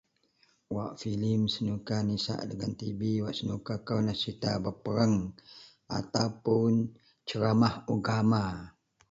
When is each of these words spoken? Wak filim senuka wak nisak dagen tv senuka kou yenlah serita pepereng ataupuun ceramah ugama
Wak 0.75 0.91
filim 1.01 1.41
senuka 1.53 1.93
wak 1.99 2.05
nisak 2.07 2.39
dagen 2.49 2.73
tv 2.79 2.99
senuka 3.39 3.73
kou 3.85 3.97
yenlah 3.97 4.17
serita 4.21 4.51
pepereng 4.65 5.17
ataupuun 5.97 6.75
ceramah 7.27 7.75
ugama 7.93 8.43